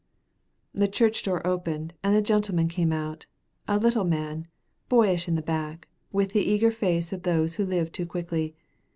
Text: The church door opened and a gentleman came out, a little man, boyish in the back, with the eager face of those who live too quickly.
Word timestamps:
The 0.73 0.87
church 0.87 1.21
door 1.21 1.45
opened 1.45 1.93
and 2.01 2.15
a 2.15 2.23
gentleman 2.23 2.67
came 2.67 2.91
out, 2.91 3.27
a 3.67 3.77
little 3.77 4.03
man, 4.03 4.47
boyish 4.89 5.27
in 5.27 5.35
the 5.35 5.43
back, 5.43 5.87
with 6.11 6.31
the 6.33 6.41
eager 6.41 6.71
face 6.71 7.13
of 7.13 7.21
those 7.21 7.57
who 7.57 7.65
live 7.67 7.91
too 7.91 8.07
quickly. 8.07 8.55